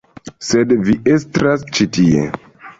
[0.47, 2.27] Sed Vi estras ĉi tie.